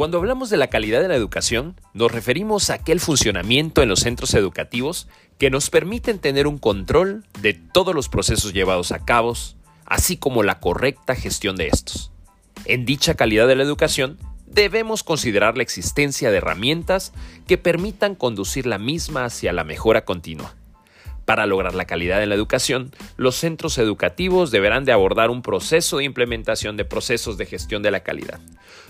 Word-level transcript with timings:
Cuando 0.00 0.16
hablamos 0.16 0.48
de 0.48 0.56
la 0.56 0.68
calidad 0.68 1.02
de 1.02 1.08
la 1.08 1.14
educación, 1.14 1.78
nos 1.92 2.10
referimos 2.10 2.70
a 2.70 2.72
aquel 2.76 3.00
funcionamiento 3.00 3.82
en 3.82 3.90
los 3.90 4.00
centros 4.00 4.32
educativos 4.32 5.08
que 5.36 5.50
nos 5.50 5.68
permiten 5.68 6.18
tener 6.18 6.46
un 6.46 6.56
control 6.56 7.26
de 7.42 7.52
todos 7.52 7.94
los 7.94 8.08
procesos 8.08 8.54
llevados 8.54 8.92
a 8.92 9.04
cabo, 9.04 9.34
así 9.84 10.16
como 10.16 10.42
la 10.42 10.58
correcta 10.58 11.14
gestión 11.14 11.56
de 11.56 11.66
estos. 11.66 12.12
En 12.64 12.86
dicha 12.86 13.12
calidad 13.12 13.46
de 13.46 13.56
la 13.56 13.62
educación, 13.62 14.16
debemos 14.46 15.02
considerar 15.02 15.58
la 15.58 15.64
existencia 15.64 16.30
de 16.30 16.38
herramientas 16.38 17.12
que 17.46 17.58
permitan 17.58 18.14
conducir 18.14 18.64
la 18.64 18.78
misma 18.78 19.26
hacia 19.26 19.52
la 19.52 19.64
mejora 19.64 20.06
continua. 20.06 20.54
Para 21.30 21.46
lograr 21.46 21.76
la 21.76 21.84
calidad 21.84 22.24
en 22.24 22.28
la 22.28 22.34
educación, 22.34 22.90
los 23.16 23.36
centros 23.36 23.78
educativos 23.78 24.50
deberán 24.50 24.84
de 24.84 24.90
abordar 24.90 25.30
un 25.30 25.42
proceso 25.42 25.98
de 25.98 26.04
implementación 26.04 26.76
de 26.76 26.84
procesos 26.84 27.38
de 27.38 27.46
gestión 27.46 27.84
de 27.84 27.92
la 27.92 28.00
calidad. 28.00 28.40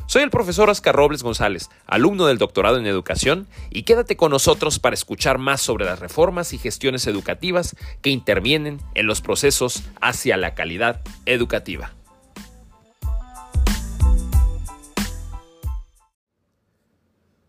Soy 0.07 0.23
el 0.23 0.31
profesor 0.31 0.71
Oscar 0.71 0.97
Robles 0.97 1.23
González, 1.23 1.69
alumno 1.87 2.25
del 2.25 2.39
doctorado 2.39 2.79
en 2.79 2.87
educación, 2.87 3.47
y 3.69 3.83
quédate 3.83 4.17
con 4.17 4.31
nosotros 4.31 4.79
para 4.79 4.95
escuchar 4.95 5.37
más 5.37 5.61
sobre 5.61 5.85
las 5.85 5.99
reformas 5.99 6.55
y 6.55 6.59
gestiones 6.59 7.07
educativas 7.07 7.77
que 8.01 8.09
intervienen 8.09 8.81
en 8.95 9.07
los 9.07 9.21
procesos 9.21 9.83
hacia 10.01 10.39
la 10.39 10.55
calidad 10.55 11.03
educativa. 11.27 11.93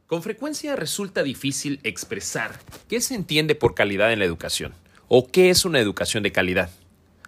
Con 0.05 0.21
frecuencia 0.21 0.75
resulta 0.75 1.23
difícil 1.23 1.79
expresar 1.83 2.59
qué 2.89 2.99
se 2.99 3.15
entiende 3.15 3.55
por 3.55 3.73
calidad 3.73 4.11
en 4.11 4.19
la 4.19 4.25
educación 4.25 4.80
o 5.13 5.27
qué 5.27 5.49
es 5.49 5.65
una 5.65 5.81
educación 5.81 6.23
de 6.23 6.31
calidad. 6.31 6.69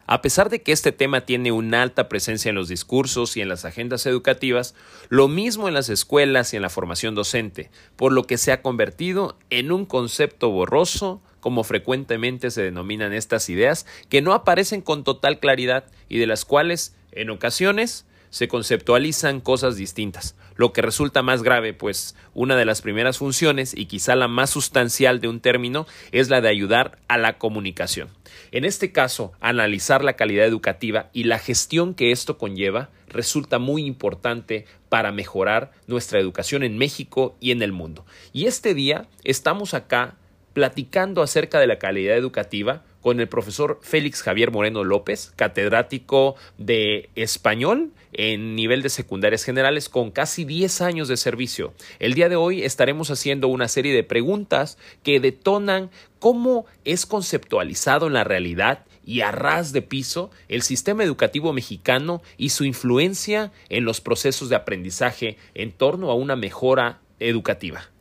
A 0.05 0.21
pesar 0.21 0.49
de 0.49 0.61
que 0.61 0.71
este 0.71 0.93
tema 0.93 1.25
tiene 1.25 1.51
una 1.51 1.81
alta 1.81 2.07
presencia 2.07 2.47
en 2.47 2.55
los 2.55 2.69
discursos 2.69 3.35
y 3.35 3.41
en 3.41 3.49
las 3.49 3.65
agendas 3.65 4.05
educativas, 4.05 4.73
lo 5.09 5.27
mismo 5.27 5.67
en 5.67 5.73
las 5.73 5.89
escuelas 5.89 6.53
y 6.53 6.55
en 6.55 6.61
la 6.61 6.69
formación 6.69 7.13
docente, 7.13 7.71
por 7.97 8.13
lo 8.13 8.23
que 8.23 8.37
se 8.37 8.53
ha 8.53 8.61
convertido 8.61 9.37
en 9.49 9.73
un 9.73 9.85
concepto 9.85 10.49
borroso, 10.49 11.21
como 11.41 11.65
frecuentemente 11.65 12.51
se 12.51 12.61
denominan 12.61 13.11
estas 13.11 13.49
ideas, 13.49 13.85
que 14.07 14.21
no 14.21 14.31
aparecen 14.31 14.79
con 14.79 15.03
total 15.03 15.41
claridad 15.41 15.83
y 16.07 16.19
de 16.19 16.27
las 16.27 16.45
cuales, 16.45 16.95
en 17.11 17.31
ocasiones, 17.31 18.05
se 18.33 18.47
conceptualizan 18.47 19.41
cosas 19.41 19.75
distintas, 19.75 20.35
lo 20.55 20.73
que 20.73 20.81
resulta 20.81 21.21
más 21.21 21.43
grave, 21.43 21.75
pues 21.75 22.15
una 22.33 22.55
de 22.55 22.65
las 22.65 22.81
primeras 22.81 23.19
funciones 23.19 23.77
y 23.77 23.85
quizá 23.85 24.15
la 24.15 24.27
más 24.27 24.49
sustancial 24.49 25.21
de 25.21 25.27
un 25.27 25.39
término 25.39 25.85
es 26.11 26.31
la 26.31 26.41
de 26.41 26.49
ayudar 26.49 26.97
a 27.07 27.19
la 27.19 27.37
comunicación. 27.37 28.09
En 28.51 28.65
este 28.65 28.91
caso, 28.91 29.33
analizar 29.39 30.03
la 30.03 30.13
calidad 30.13 30.47
educativa 30.47 31.11
y 31.13 31.25
la 31.25 31.37
gestión 31.37 31.93
que 31.93 32.11
esto 32.11 32.39
conlleva 32.39 32.89
resulta 33.07 33.59
muy 33.59 33.85
importante 33.85 34.65
para 34.89 35.11
mejorar 35.11 35.69
nuestra 35.85 36.19
educación 36.19 36.63
en 36.63 36.79
México 36.79 37.37
y 37.39 37.51
en 37.51 37.61
el 37.61 37.71
mundo. 37.71 38.03
Y 38.31 38.47
este 38.47 38.73
día 38.73 39.05
estamos 39.23 39.75
acá 39.75 40.15
platicando 40.53 41.21
acerca 41.21 41.59
de 41.59 41.67
la 41.67 41.77
calidad 41.77 42.17
educativa 42.17 42.83
con 43.03 43.19
el 43.19 43.27
profesor 43.27 43.79
Félix 43.83 44.23
Javier 44.23 44.49
Moreno 44.49 44.83
López, 44.83 45.33
catedrático 45.35 46.35
de 46.57 47.09
español 47.15 47.91
en 48.13 48.55
nivel 48.55 48.81
de 48.81 48.89
secundarias 48.89 49.43
generales 49.43 49.89
con 49.89 50.09
casi 50.09 50.45
10 50.45 50.81
años 50.81 51.07
de 51.09 51.17
servicio. 51.17 51.73
El 51.99 52.13
día 52.13 52.29
de 52.29 52.37
hoy 52.37 52.63
estaremos 52.63 53.11
haciendo 53.11 53.49
una 53.49 53.67
serie 53.67 53.93
de 53.93 54.03
preguntas 54.03 54.77
que 55.03 55.19
detonan 55.19 55.91
cómo 56.19 56.65
es 56.85 57.05
conceptualizado 57.05 58.07
en 58.07 58.13
la 58.13 58.23
realidad 58.23 58.85
y 59.05 59.19
a 59.19 59.31
ras 59.31 59.73
de 59.73 59.81
piso 59.81 60.31
el 60.47 60.61
sistema 60.61 61.03
educativo 61.03 61.51
mexicano 61.51 62.21
y 62.37 62.49
su 62.49 62.63
influencia 62.63 63.51
en 63.67 63.83
los 63.83 63.99
procesos 63.99 64.47
de 64.47 64.55
aprendizaje 64.55 65.37
en 65.53 65.73
torno 65.73 66.09
a 66.09 66.15
una 66.15 66.37
mejora 66.37 67.01
educativa. 67.19 67.92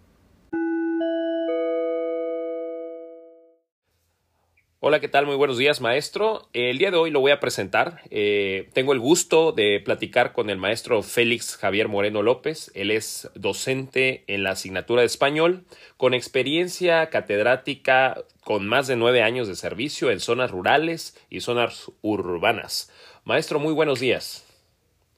Hola, 4.84 4.98
¿qué 4.98 5.06
tal? 5.06 5.26
Muy 5.26 5.36
buenos 5.36 5.58
días, 5.58 5.80
maestro. 5.80 6.48
El 6.52 6.76
día 6.76 6.90
de 6.90 6.96
hoy 6.96 7.12
lo 7.12 7.20
voy 7.20 7.30
a 7.30 7.38
presentar. 7.38 8.02
Eh, 8.10 8.68
tengo 8.72 8.92
el 8.92 8.98
gusto 8.98 9.52
de 9.52 9.78
platicar 9.78 10.32
con 10.32 10.50
el 10.50 10.58
maestro 10.58 11.04
Félix 11.04 11.56
Javier 11.56 11.86
Moreno 11.86 12.20
López. 12.20 12.72
Él 12.74 12.90
es 12.90 13.30
docente 13.36 14.24
en 14.26 14.42
la 14.42 14.50
asignatura 14.50 15.02
de 15.02 15.06
español, 15.06 15.64
con 15.96 16.14
experiencia 16.14 17.10
catedrática 17.10 18.24
con 18.42 18.66
más 18.66 18.88
de 18.88 18.96
nueve 18.96 19.22
años 19.22 19.46
de 19.46 19.54
servicio 19.54 20.10
en 20.10 20.18
zonas 20.18 20.50
rurales 20.50 21.16
y 21.30 21.42
zonas 21.42 21.92
urbanas. 22.00 22.90
Maestro, 23.22 23.60
muy 23.60 23.74
buenos 23.74 24.00
días. 24.00 24.44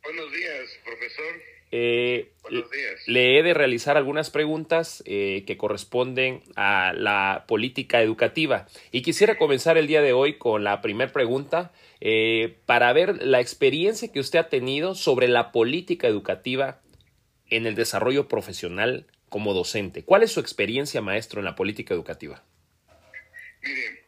Buenos 0.03 0.31
días, 0.31 0.79
profesor. 0.85 1.54
Eh, 1.77 2.31
le 3.09 3.37
he 3.37 3.43
de 3.43 3.53
realizar 3.53 3.97
algunas 3.97 4.31
preguntas 4.31 5.03
eh, 5.07 5.43
que 5.45 5.57
corresponden 5.57 6.45
a 6.55 6.93
la 6.93 7.47
política 7.49 8.01
educativa. 8.01 8.69
Y 8.93 9.03
quisiera 9.03 9.37
comenzar 9.37 9.77
el 9.77 9.89
día 9.89 10.01
de 10.01 10.13
hoy 10.13 10.39
con 10.39 10.63
la 10.63 10.81
primera 10.81 11.11
pregunta 11.11 11.73
eh, 12.01 12.59
para 12.65 12.93
ver 12.93 13.25
la 13.25 13.41
experiencia 13.41 14.13
que 14.13 14.21
usted 14.21 14.39
ha 14.39 14.49
tenido 14.49 14.95
sobre 14.95 15.27
la 15.27 15.51
política 15.51 16.07
educativa 16.07 16.81
en 17.51 17.67
el 17.67 17.75
desarrollo 17.75 18.29
profesional 18.29 19.09
como 19.29 19.53
docente. 19.53 20.05
¿Cuál 20.05 20.23
es 20.23 20.31
su 20.31 20.39
experiencia, 20.39 21.01
maestro, 21.01 21.41
en 21.41 21.45
la 21.45 21.57
política 21.57 21.93
educativa? 21.93 22.45
Mire, 23.63 24.05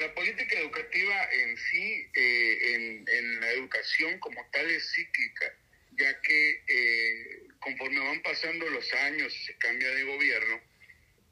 la 0.00 0.12
política 0.14 0.58
educativa 0.58 1.14
en 1.44 1.56
sí, 1.58 2.06
en, 2.16 3.04
en 3.08 3.40
la 3.40 3.52
educación 3.52 4.18
como 4.18 4.44
tal, 4.50 4.68
es 4.68 4.92
cíclica 4.92 5.63
ya 5.96 6.20
que 6.20 6.64
eh, 6.68 7.48
conforme 7.60 8.00
van 8.00 8.22
pasando 8.22 8.68
los 8.70 8.92
años 8.92 9.32
se 9.46 9.56
cambia 9.56 9.90
de 9.90 10.04
gobierno, 10.04 10.60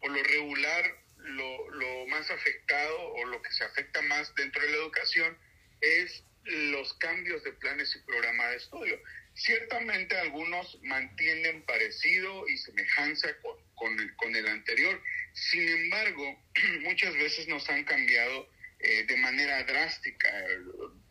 por 0.00 0.10
lo 0.10 0.22
regular 0.22 0.98
lo, 1.18 1.70
lo, 1.70 2.06
más 2.06 2.30
afectado 2.30 3.12
o 3.14 3.24
lo 3.26 3.40
que 3.42 3.52
se 3.52 3.64
afecta 3.64 4.02
más 4.02 4.34
dentro 4.34 4.60
de 4.62 4.70
la 4.70 4.76
educación 4.76 5.38
es 5.80 6.24
los 6.44 6.92
cambios 6.94 7.44
de 7.44 7.52
planes 7.52 7.94
y 7.94 8.00
programas 8.00 8.50
de 8.50 8.56
estudio. 8.56 9.00
Ciertamente 9.34 10.16
algunos 10.18 10.78
mantienen 10.82 11.62
parecido 11.62 12.46
y 12.48 12.56
semejanza 12.58 13.28
con, 13.40 13.56
con, 13.74 14.00
el, 14.00 14.14
con 14.16 14.34
el 14.34 14.46
anterior, 14.48 15.00
sin 15.32 15.68
embargo, 15.68 16.42
muchas 16.80 17.14
veces 17.14 17.48
nos 17.48 17.68
han 17.70 17.84
cambiado 17.84 18.48
eh, 18.80 19.04
de 19.04 19.16
manera 19.16 19.62
drástica. 19.64 20.28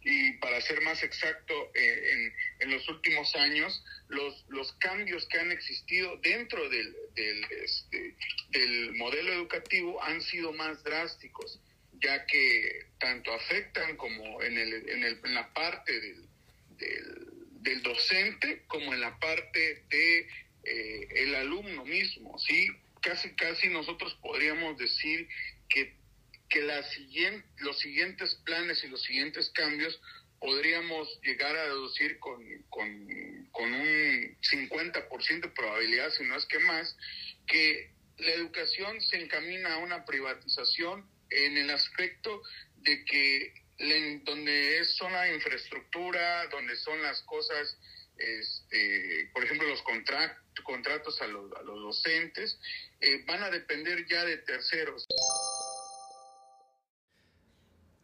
Y 0.03 0.33
para 0.33 0.59
ser 0.61 0.81
más 0.81 1.03
exacto, 1.03 1.71
eh, 1.75 2.11
en, 2.11 2.33
en, 2.59 2.71
los 2.71 2.87
últimos 2.89 3.35
años, 3.35 3.83
los, 4.07 4.45
los 4.49 4.73
cambios 4.73 5.27
que 5.27 5.37
han 5.37 5.51
existido 5.51 6.17
dentro 6.17 6.69
del, 6.69 6.95
del, 7.13 7.45
este, 7.63 8.15
del 8.49 8.93
modelo 8.93 9.31
educativo 9.33 10.01
han 10.01 10.21
sido 10.21 10.53
más 10.53 10.83
drásticos, 10.83 11.59
ya 12.01 12.25
que 12.25 12.87
tanto 12.99 13.31
afectan 13.31 13.95
como 13.95 14.41
en, 14.41 14.57
el, 14.57 14.89
en, 14.89 15.03
el, 15.03 15.19
en 15.23 15.33
la 15.35 15.53
parte 15.53 15.99
del, 15.99 16.25
del, 17.61 17.83
docente 17.83 18.63
como 18.67 18.93
en 18.93 19.01
la 19.01 19.19
parte 19.19 19.83
de 19.89 20.27
eh, 20.63 21.07
el 21.11 21.35
alumno 21.35 21.85
mismo, 21.85 22.39
¿sí? 22.39 22.69
Casi, 23.01 23.33
casi 23.35 23.67
nosotros 23.69 24.17
podríamos 24.21 24.77
decir 24.77 25.27
que 25.69 26.00
que 26.51 26.61
la 26.61 26.83
siguiente, 26.83 27.47
los 27.59 27.79
siguientes 27.79 28.35
planes 28.45 28.83
y 28.83 28.89
los 28.89 29.01
siguientes 29.01 29.49
cambios 29.55 29.99
podríamos 30.39 31.07
llegar 31.23 31.55
a 31.55 31.65
deducir 31.65 32.19
con, 32.19 32.43
con, 32.69 33.73
un 33.73 34.37
50% 34.41 35.41
de 35.41 35.47
probabilidad, 35.49 36.11
si 36.11 36.23
no 36.25 36.35
es 36.35 36.45
que 36.47 36.59
más, 36.59 36.97
que 37.47 37.91
la 38.17 38.33
educación 38.33 38.99
se 39.01 39.21
encamina 39.21 39.75
a 39.75 39.77
una 39.77 40.03
privatización 40.03 41.09
en 41.29 41.57
el 41.57 41.69
aspecto 41.69 42.41
de 42.77 43.05
que 43.05 43.53
donde 44.25 44.79
es 44.79 44.95
zona 44.95 45.23
de 45.23 45.35
infraestructura, 45.35 46.47
donde 46.47 46.75
son 46.75 47.01
las 47.01 47.21
cosas, 47.23 47.77
este, 48.17 49.29
por 49.33 49.43
ejemplo, 49.43 49.67
los 49.67 49.81
contratos 49.81 51.21
a 51.21 51.27
los, 51.27 51.51
a 51.53 51.61
los 51.63 51.79
docentes, 51.81 52.59
eh, 52.99 53.23
van 53.25 53.41
a 53.41 53.49
depender 53.49 54.05
ya 54.07 54.23
de 54.25 54.37
terceros. 54.37 55.07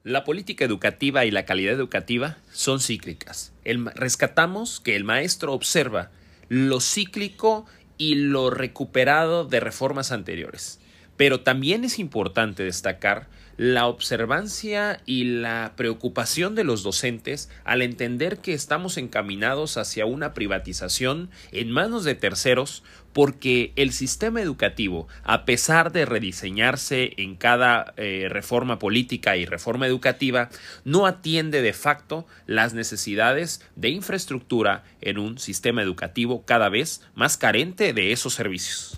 La 0.08 0.24
política 0.24 0.64
educativa 0.64 1.26
y 1.26 1.32
la 1.32 1.44
calidad 1.44 1.74
educativa 1.74 2.38
son 2.54 2.80
cíclicas. 2.80 3.52
rescatamos 3.94 4.80
que 4.80 4.96
el 4.96 5.04
maestro 5.04 5.52
observa 5.52 6.12
lo 6.48 6.80
cíclico 6.80 7.66
y 7.98 8.16
lo 8.16 8.50
recuperado 8.50 9.44
de 9.44 9.60
reformas 9.60 10.14
anteriores. 10.14 10.80
Pero 11.18 11.42
también 11.42 11.84
es 11.84 12.00
importante 12.00 12.64
destacar 12.64 13.28
la 13.58 13.88
observancia 13.88 15.02
y 15.06 15.24
la 15.26 15.74
preocupación 15.76 16.56
de 16.56 16.64
los 16.64 16.84
docentes 16.84 17.50
al 17.66 17.82
entender 17.82 18.38
que 18.38 18.54
estamos 18.54 18.98
encaminados 18.98 19.78
hacia 19.78 20.06
una 20.06 20.34
privatización 20.34 21.30
en 21.52 21.72
manos 21.72 22.04
de 22.04 22.16
terceros 22.16 22.84
porque 23.14 23.74
el 23.76 23.94
sistema 23.94 24.44
educativo, 24.44 25.08
a 25.24 25.44
pesar 25.44 25.92
de 25.92 26.06
rediseñarse 26.06 27.14
en 27.18 27.36
cada 27.36 27.96
eh, 27.98 28.28
reforma 28.30 28.78
política 28.78 29.38
y 29.38 29.46
reforma 29.46 29.88
educativa, 29.88 30.50
no 30.86 31.08
atiende 31.08 31.64
de 31.64 31.74
facto 31.74 32.28
las 32.46 32.76
necesidades 32.76 33.68
de 33.76 33.90
infraestructura 33.90 34.84
en 35.02 35.18
un 35.18 35.40
sistema 35.40 35.82
educativo 35.82 36.46
cada 36.46 36.70
vez 36.70 37.02
más 37.16 37.38
carente 37.38 37.92
de 37.94 38.12
esos 38.12 38.36
servicios 38.36 38.98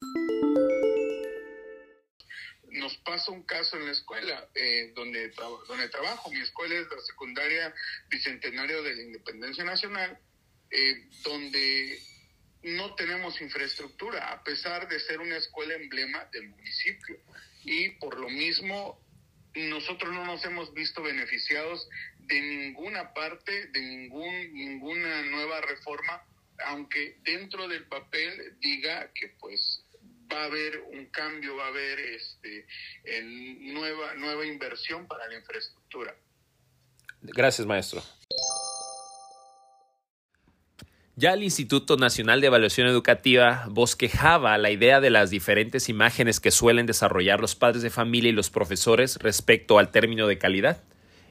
pasa 3.10 3.32
un 3.32 3.42
caso 3.42 3.76
en 3.76 3.88
la 3.88 3.92
escuela 3.92 4.48
eh, 4.54 4.92
donde, 4.94 5.32
donde 5.68 5.90
trabajo. 5.90 6.30
Mi 6.30 6.42
escuela 6.42 6.76
es 6.76 6.88
la 6.92 7.02
secundaria 7.02 7.74
Bicentenario 8.08 8.84
de 8.84 8.96
la 8.96 9.02
Independencia 9.02 9.64
Nacional, 9.64 10.20
eh, 10.70 11.08
donde 11.24 12.00
no 12.62 12.94
tenemos 12.94 13.42
infraestructura, 13.42 14.32
a 14.32 14.44
pesar 14.44 14.88
de 14.88 15.00
ser 15.00 15.20
una 15.22 15.38
escuela 15.38 15.74
emblema 15.74 16.24
del 16.26 16.50
municipio. 16.50 17.18
Y 17.64 17.90
por 17.98 18.20
lo 18.20 18.30
mismo, 18.30 19.02
nosotros 19.56 20.14
no 20.14 20.24
nos 20.26 20.46
hemos 20.46 20.72
visto 20.76 21.02
beneficiados 21.02 21.90
de 22.20 22.40
ninguna 22.40 23.16
parte, 23.16 23.70
de 23.70 23.82
ningún, 23.82 24.54
ninguna 24.54 25.24
nueva 25.24 25.62
reforma, 25.62 26.24
aunque 26.68 27.18
dentro 27.24 27.68
del 27.68 27.88
papel 27.88 28.56
diga 28.60 29.12
que 29.16 29.30
pues 29.40 29.84
va 30.32 30.42
a 30.42 30.46
haber 30.46 30.84
un 30.94 31.06
cambio, 31.08 31.56
va 31.56 31.66
a 31.66 31.68
haber 31.68 32.00
este, 32.00 32.66
nueva, 33.74 34.14
nueva 34.16 34.46
inversión 34.46 35.08
para 35.08 35.28
la 35.28 35.36
infraestructura. 35.38 36.16
Gracias, 37.22 37.68
maestro. 37.68 38.02
Ya 41.16 41.34
el 41.34 41.44
Instituto 41.44 41.98
Nacional 41.98 42.40
de 42.40 42.48
Evaluación 42.48 42.88
Educativa 42.88 43.66
bosquejaba 43.70 44.58
la 44.58 44.72
idea 44.72 45.02
de 45.02 45.10
las 45.10 45.30
diferentes 45.30 45.90
imágenes 45.90 46.40
que 46.40 46.50
suelen 46.50 46.86
desarrollar 46.86 47.42
los 47.42 47.56
padres 47.56 47.82
de 47.82 47.90
familia 47.90 48.30
y 48.30 48.34
los 48.34 48.50
profesores 48.50 49.18
respecto 49.18 49.80
al 49.80 49.92
término 49.92 50.28
de 50.28 50.38
calidad 50.38 50.82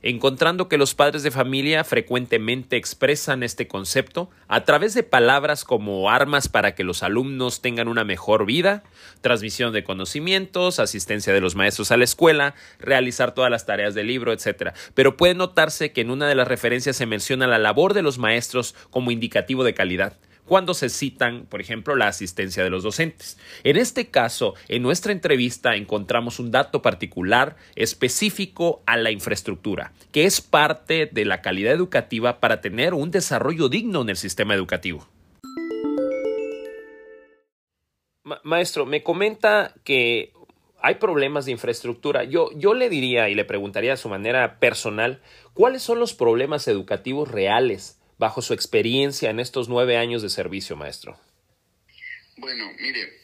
encontrando 0.03 0.69
que 0.69 0.79
los 0.79 0.95
padres 0.95 1.23
de 1.23 1.31
familia 1.31 1.85
frecuentemente 1.85 2.77
expresan 2.77 3.43
este 3.43 3.69
concepto 3.69 4.31
a 4.47 4.65
través 4.65 4.95
de 4.95 5.03
palabras 5.03 5.65
como 5.65 6.11
armas 6.11 6.49
para 6.49 6.75
que 6.75 6.85
los 6.85 7.03
alumnos 7.03 7.61
tengan 7.61 7.89
una 7.89 8.05
mejor 8.05 8.47
vida, 8.47 8.83
transmisión 9.21 9.73
de 9.73 9.85
conocimientos, 9.85 10.79
asistencia 10.79 11.33
de 11.33 11.41
los 11.41 11.55
maestros 11.55 11.91
a 11.91 11.97
la 11.97 12.05
escuela, 12.05 12.55
realizar 12.79 13.35
todas 13.35 13.51
las 13.51 13.67
tareas 13.67 13.95
del 13.95 14.07
libro, 14.07 14.33
etc. 14.33 14.73
Pero 14.95 15.17
puede 15.17 15.35
notarse 15.35 15.93
que 15.93 16.01
en 16.01 16.11
una 16.11 16.29
de 16.29 16.35
las 16.35 16.49
referencias 16.49 16.97
se 16.97 17.07
menciona 17.07 17.47
la 17.47 17.59
labor 17.59 17.95
de 17.95 18.03
los 18.03 18.19
maestros 18.19 18.75
como 18.91 19.11
indicativo 19.11 19.65
de 19.65 19.75
calidad 19.75 20.19
cuando 20.49 20.75
se 20.75 20.89
citan, 20.89 21.47
por 21.47 21.61
ejemplo, 21.61 21.95
la 21.95 22.09
asistencia 22.09 22.65
de 22.65 22.71
los 22.71 22.83
docentes. 22.83 23.39
En 23.63 23.77
este 23.77 24.09
caso, 24.09 24.55
en 24.69 24.83
nuestra 24.83 25.13
entrevista 25.13 25.77
encontramos 25.77 26.41
un 26.41 26.51
dato 26.51 26.83
particular 26.83 27.57
específico 27.77 28.83
a 28.87 28.97
la 28.97 29.11
infraestructura, 29.11 29.93
que 30.11 30.25
es 30.25 30.41
parte 30.41 31.07
de 31.07 31.25
la 31.25 31.43
calidad 31.43 31.73
educativa 31.73 32.41
para 32.41 32.61
tener 32.61 32.95
un 32.95 33.11
desarrollo 33.11 33.69
digno 33.69 34.03
en 34.03 34.09
el 34.09 34.17
sistema 34.17 34.55
educativo. 34.55 35.07
maestro, 38.43 38.85
me 38.85 39.03
comenta 39.03 39.73
que 39.85 40.33
hay 40.81 40.97
problemas 40.97 41.45
de 41.47 41.53
infraestructura. 41.53 42.25
Yo, 42.25 42.51
yo 42.55 42.75
le 42.75 42.89
diría 42.89 43.29
y 43.29 43.35
le 43.35 43.45
preguntaría 43.45 43.93
de 43.93 43.97
su 43.97 44.09
manera 44.09 44.59
personal, 44.59 45.21
¿cuáles 45.55 45.83
son 45.83 45.99
los 45.99 46.15
problemas 46.15 46.69
educativos 46.69 47.31
reales 47.31 47.98
bajo 48.19 48.43
su 48.43 48.53
experiencia 48.53 49.31
en 49.31 49.41
estos 49.41 49.69
nueve 49.69 49.97
años 49.97 50.23
de 50.23 50.29
servicio, 50.29 50.77
maestro? 50.77 51.19
Bueno, 52.37 52.73
mire, 52.79 53.21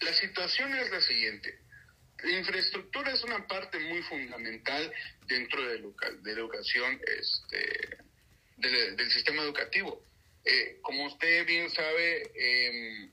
la 0.00 0.12
situación 0.14 0.74
es 0.74 0.90
la 0.90 1.00
siguiente. 1.00 1.58
La 2.22 2.38
infraestructura 2.38 3.12
es 3.12 3.22
una 3.24 3.46
parte 3.46 3.78
muy 3.78 4.02
fundamental 4.02 4.92
dentro 5.26 5.62
de, 5.68 5.78
la 5.78 6.30
educación 6.32 7.00
este, 7.18 7.98
del, 8.56 9.10
sistema 9.10 9.42
educativo. 9.42 10.02
Eh, 10.44 10.78
como 10.82 11.06
usted 11.06 11.46
bien 11.46 11.70
sabe, 11.70 12.30
em, 12.34 13.10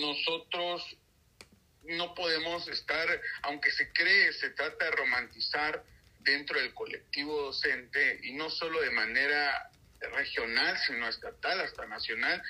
nosotros 0.00 0.96
no 1.84 2.14
podemos 2.14 2.68
estar, 2.68 3.08
aunque 3.42 3.70
se 3.70 3.92
cree, 3.92 4.32
se 4.32 4.50
trata 4.50 4.86
de 4.86 4.90
romantizar 4.92 5.84
dentro 6.20 6.60
del 6.60 6.74
colectivo 6.74 7.42
docente 7.42 8.20
y 8.22 8.32
no 8.32 8.50
solo 8.50 8.80
de 8.80 8.90
manera 8.90 9.70
regional, 10.12 10.78
sino 10.86 11.08
estatal, 11.08 11.60
hasta 11.60 11.86
nacional, 11.86 12.42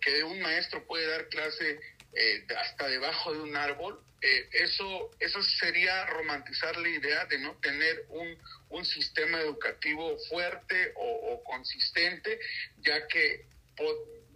que 0.00 0.24
un 0.24 0.40
maestro 0.40 0.86
puede 0.86 1.06
dar 1.06 1.28
clase 1.28 1.80
eh, 2.12 2.46
hasta 2.56 2.88
debajo 2.88 3.32
de 3.32 3.40
un 3.40 3.56
árbol, 3.56 4.00
eh, 4.22 4.48
eso, 4.52 5.10
eso 5.20 5.42
sería 5.42 6.06
romantizar 6.06 6.76
la 6.78 6.88
idea 6.88 7.26
de 7.26 7.38
no 7.38 7.56
tener 7.58 8.06
un, 8.08 8.38
un 8.70 8.84
sistema 8.84 9.40
educativo 9.40 10.16
fuerte 10.28 10.92
o, 10.96 11.42
consistente, 11.44 12.40
ya 12.78 13.06
que 13.08 13.46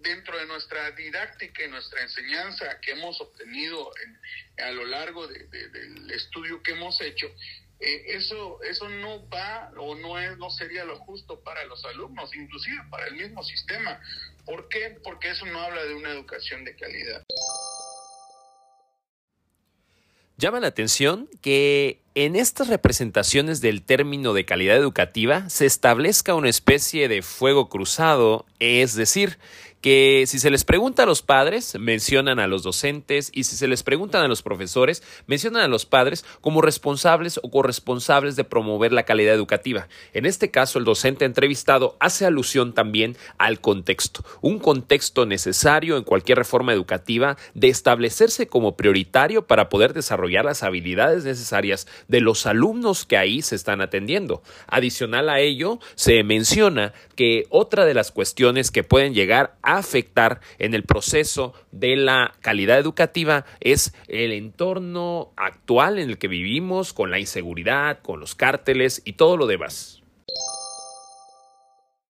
dentro 0.03 0.39
de 0.39 0.47
nuestra 0.47 0.91
didáctica 0.93 1.65
y 1.65 1.69
nuestra 1.69 2.03
enseñanza 2.03 2.79
que 2.81 2.93
hemos 2.93 3.21
obtenido 3.21 3.91
a 4.59 4.71
lo 4.71 4.85
largo 4.85 5.27
del 5.27 6.11
estudio 6.11 6.63
que 6.63 6.73
hemos 6.73 7.01
hecho, 7.01 7.35
eh, 7.81 8.05
eso, 8.09 8.63
eso 8.63 8.89
no 8.89 9.27
va 9.29 9.73
o 9.79 9.95
no, 9.95 10.19
es, 10.19 10.37
no 10.39 10.51
sería 10.51 10.85
lo 10.85 10.99
justo 10.99 11.41
para 11.41 11.65
los 11.65 11.85
alumnos, 11.87 12.35
inclusive 12.35 12.77
para 12.91 13.07
el 13.07 13.15
mismo 13.15 13.43
sistema. 13.43 13.99
¿Por 14.45 14.69
qué? 14.69 14.99
Porque 15.03 15.31
eso 15.31 15.47
no 15.47 15.61
habla 15.61 15.85
de 15.85 15.95
una 15.95 16.11
educación 16.11 16.65
de 16.65 16.77
calidad. 16.77 17.23
Llama 20.37 20.61
la 20.61 20.69
atención 20.69 21.29
que 21.43 22.01
en 22.15 22.35
estas 22.35 22.69
representaciones 22.69 23.61
del 23.61 23.83
término 23.83 24.33
de 24.33 24.47
calidad 24.47 24.77
educativa 24.77 25.49
se 25.51 25.67
establezca 25.67 26.35
una 26.35 26.49
especie 26.49 27.09
de 27.09 27.21
fuego 27.21 27.69
cruzado, 27.69 28.47
es 28.59 28.95
decir, 28.95 29.39
que 29.81 30.25
si 30.27 30.39
se 30.39 30.51
les 30.51 30.65
pregunta 30.65 31.05
a 31.05 31.07
los 31.07 31.23
padres, 31.23 31.77
mencionan 31.79 32.39
a 32.39 32.47
los 32.47 32.63
docentes 32.63 33.31
y 33.33 33.45
si 33.45 33.57
se 33.57 33.69
les 33.69 33.83
preguntan 33.83 34.23
a 34.23 34.29
los 34.29 34.43
profesores, 34.43 35.03
mencionan 35.27 35.63
a 35.63 35.69
los 35.69 35.87
padres 35.87 36.25
como 36.41 36.61
responsables 36.61 37.41
o 37.43 37.51
corresponsables 37.51 38.37
de 38.37 38.45
promover 38.45 38.93
la 38.93 39.05
calidad 39.05 39.35
educativa. 39.35 39.89
En 40.13 40.27
este 40.27 40.51
caso, 40.51 40.79
el 40.79 40.85
docente 40.85 41.25
entrevistado 41.25 41.97
hace 41.99 42.27
alusión 42.27 42.75
también 42.75 43.17
al 43.39 43.61
contexto, 43.61 44.25
un 44.43 44.59
contexto 44.59 45.25
necesario 45.25 45.97
en 45.97 46.05
cualquier 46.05 46.39
reforma 46.39 46.73
educativa 46.73 47.37
de 47.55 47.69
establecerse 47.69 48.47
como 48.47 48.77
prioritario 48.77 49.47
para 49.47 49.69
poder 49.69 49.95
desarrollar 49.95 50.45
las 50.45 50.63
habilidades 50.63 51.25
necesarias 51.25 51.87
de 52.09 52.21
los 52.21 52.47
alumnos 52.47 53.07
que 53.07 53.17
ahí 53.17 53.41
se 53.41 53.57
están 53.57 53.81
atendiendo. 53.81 54.43
Adicional 54.67 55.29
a 55.31 55.41
ello, 55.41 55.79
se 55.95 56.23
menciona 56.23 56.93
que 57.17 57.47
otra 57.49 57.85
de 57.85 57.95
las 57.95 58.11
cuestiones 58.13 58.71
que 58.71 58.85
pueden 58.85 59.15
llegar 59.15 59.57
afectar 59.77 60.41
en 60.59 60.75
el 60.75 60.85
proceso 60.85 61.55
de 61.73 61.97
la 61.97 62.35
calidad 62.41 62.79
educativa 62.79 63.45
es 63.61 63.95
el 64.09 64.33
entorno 64.33 65.33
actual 65.37 65.99
en 65.99 66.11
el 66.11 66.19
que 66.19 66.29
vivimos, 66.29 66.93
con 66.93 67.11
la 67.11 67.19
inseguridad, 67.19 68.01
con 68.03 68.21
los 68.21 68.35
cárteles 68.35 69.03
y 69.05 69.15
todo 69.15 69.37
lo 69.37 69.47
demás. 69.47 70.03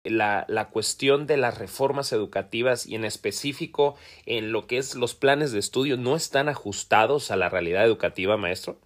La, 0.05 0.45
la, 0.49 0.69
cuestión 0.69 1.27
de 1.27 1.39
las 1.39 1.57
reformas 1.57 2.13
educativas 2.13 2.87
y 2.87 2.95
en 2.95 3.07
específico 3.07 3.97
en 4.27 4.53
lo 4.53 4.67
que 4.67 4.77
es 4.77 4.97
los 4.97 5.15
planes 5.15 5.51
de 5.51 5.59
estudio 5.59 5.97
no 5.97 6.15
están 6.15 6.51
ajustados 6.51 7.31
a 7.31 7.37
la 7.37 7.49
realidad 7.49 7.87
educativa, 7.87 8.37
maestro? 8.37 8.79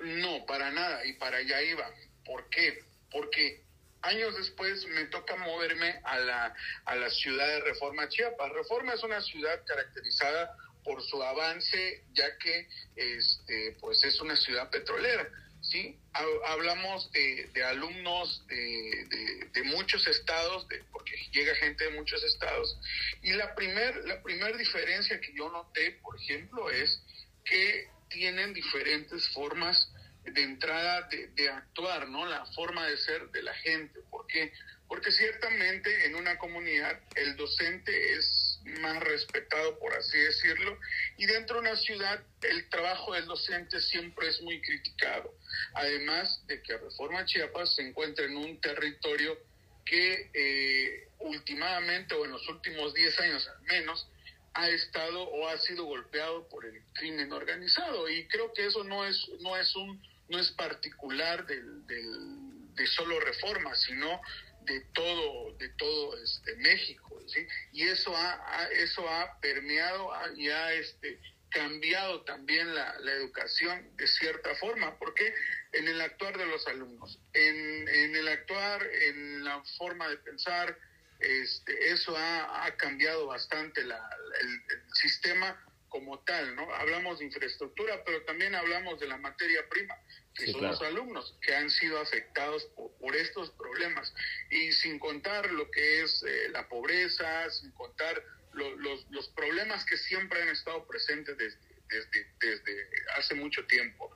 No, 0.00 0.46
para 0.46 0.72
nada, 0.72 1.06
y 1.06 1.12
para 1.14 1.38
allá 1.38 1.62
iba. 1.62 1.84
¿Por 2.24 2.48
qué? 2.48 2.80
Porque 3.10 3.67
años 4.08 4.36
después 4.36 4.86
me 4.86 5.04
toca 5.06 5.36
moverme 5.36 6.00
a 6.04 6.18
la, 6.18 6.54
a 6.84 6.96
la 6.96 7.10
ciudad 7.10 7.46
de 7.46 7.60
Reforma 7.60 8.08
Chiapas. 8.08 8.52
Reforma 8.52 8.94
es 8.94 9.02
una 9.02 9.20
ciudad 9.20 9.64
caracterizada 9.66 10.56
por 10.84 11.02
su 11.02 11.22
avance, 11.22 12.04
ya 12.14 12.36
que 12.38 12.68
este, 12.96 13.76
pues 13.80 14.02
es 14.04 14.20
una 14.20 14.36
ciudad 14.36 14.70
petrolera. 14.70 15.28
¿sí? 15.60 15.98
Hablamos 16.46 17.10
de, 17.12 17.48
de 17.52 17.64
alumnos 17.64 18.46
de, 18.46 19.48
de, 19.52 19.62
muchos 19.64 20.06
estados, 20.06 20.66
porque 20.92 21.12
llega 21.32 21.54
gente 21.56 21.84
de 21.84 21.90
muchos 21.90 22.22
estados. 22.24 22.78
Y 23.22 23.32
la 23.32 23.54
primera 23.54 23.98
la 24.06 24.22
primer 24.22 24.56
diferencia 24.56 25.20
que 25.20 25.34
yo 25.34 25.50
noté, 25.50 25.92
por 26.02 26.16
ejemplo, 26.16 26.70
es 26.70 27.02
que 27.44 27.88
tienen 28.08 28.54
diferentes 28.54 29.28
formas 29.30 29.92
de 30.32 30.42
entrada 30.42 31.08
de, 31.08 31.48
actuar, 31.48 32.08
¿no? 32.08 32.26
La 32.26 32.44
forma 32.46 32.86
de 32.86 32.96
ser 32.96 33.30
de 33.30 33.42
la 33.42 33.54
gente. 33.54 34.00
¿Por 34.10 34.26
qué? 34.26 34.52
Porque 34.86 35.10
ciertamente 35.10 36.06
en 36.06 36.14
una 36.14 36.38
comunidad 36.38 37.00
el 37.14 37.36
docente 37.36 38.14
es 38.14 38.60
más 38.80 39.02
respetado, 39.02 39.78
por 39.78 39.94
así 39.94 40.18
decirlo, 40.18 40.78
y 41.16 41.26
dentro 41.26 41.56
de 41.56 41.68
una 41.68 41.76
ciudad 41.76 42.22
el 42.42 42.68
trabajo 42.68 43.14
del 43.14 43.26
docente 43.26 43.80
siempre 43.80 44.28
es 44.28 44.40
muy 44.42 44.60
criticado. 44.60 45.34
Además 45.74 46.46
de 46.46 46.62
que 46.62 46.76
Reforma 46.76 47.24
Chiapas 47.24 47.74
se 47.74 47.82
encuentra 47.82 48.24
en 48.24 48.36
un 48.36 48.60
territorio 48.60 49.38
que 49.84 50.30
eh, 50.34 51.08
últimamente 51.18 52.14
o 52.14 52.24
en 52.24 52.32
los 52.32 52.46
últimos 52.48 52.94
10 52.94 53.20
años 53.20 53.48
al 53.48 53.62
menos 53.62 54.08
ha 54.54 54.68
estado 54.68 55.22
o 55.22 55.48
ha 55.48 55.56
sido 55.58 55.84
golpeado 55.84 56.48
por 56.48 56.64
el 56.64 56.82
crimen 56.94 57.32
organizado 57.32 58.08
y 58.08 58.26
creo 58.26 58.52
que 58.52 58.66
eso 58.66 58.84
no 58.84 59.04
es 59.04 59.28
no 59.40 59.56
es 59.56 59.74
un 59.76 60.02
no 60.28 60.38
es 60.38 60.50
particular 60.52 61.46
del, 61.46 61.86
del, 61.86 62.74
de 62.74 62.86
solo 62.86 63.18
reforma 63.20 63.74
sino 63.74 64.20
de 64.62 64.80
todo 64.92 65.52
de 65.56 65.68
todo 65.70 66.22
este 66.22 66.56
México 66.56 67.20
¿sí? 67.26 67.46
y 67.72 67.82
eso 67.84 68.14
ha, 68.16 68.68
eso 68.72 69.08
ha 69.08 69.40
permeado 69.40 70.10
y 70.36 70.48
ha 70.48 70.72
este 70.74 71.20
cambiado 71.50 72.22
también 72.24 72.74
la, 72.74 72.98
la, 73.00 73.12
educación 73.12 73.96
de 73.96 74.06
cierta 74.06 74.54
forma 74.56 74.98
porque 74.98 75.34
en 75.72 75.88
el 75.88 76.00
actuar 76.00 76.36
de 76.36 76.44
los 76.44 76.66
alumnos 76.66 77.18
en, 77.32 77.88
en 77.88 78.16
el 78.16 78.28
actuar 78.28 78.82
en 78.84 79.44
la 79.44 79.62
forma 79.78 80.08
de 80.10 80.18
pensar 80.18 80.76
este, 81.20 81.90
eso 81.90 82.16
ha, 82.16 82.64
ha 82.64 82.76
cambiado 82.76 83.26
bastante 83.26 83.84
la, 83.84 83.98
el, 84.40 84.62
sistema 84.94 85.60
como 85.88 86.18
tal, 86.20 86.54
¿no? 86.56 86.72
Hablamos 86.74 87.18
de 87.18 87.26
infraestructura, 87.26 88.02
pero 88.04 88.22
también 88.24 88.54
hablamos 88.54 88.98
de 89.00 89.06
la 89.06 89.16
materia 89.16 89.68
prima, 89.68 89.94
que 90.34 90.52
son 90.52 90.62
los 90.62 90.80
alumnos 90.82 91.36
que 91.42 91.54
han 91.54 91.70
sido 91.70 91.98
afectados 92.00 92.64
por, 93.00 93.16
estos 93.16 93.50
problemas. 93.50 94.14
Y 94.50 94.72
sin 94.72 94.98
contar 94.98 95.50
lo 95.50 95.70
que 95.70 96.02
es 96.02 96.22
eh, 96.22 96.48
la 96.50 96.68
pobreza, 96.68 97.50
sin 97.50 97.72
contar 97.72 98.22
los, 98.52 99.06
los 99.10 99.28
problemas 99.30 99.84
que 99.84 99.96
siempre 99.96 100.42
han 100.42 100.48
estado 100.48 100.86
presentes 100.86 101.36
desde, 101.36 101.58
desde, 101.88 102.26
desde 102.40 102.88
hace 103.16 103.34
mucho 103.34 103.66
tiempo. 103.66 104.14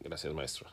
Gracias, 0.00 0.32
maestro. 0.32 0.70